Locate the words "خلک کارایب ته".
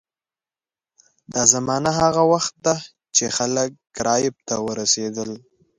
3.37-4.55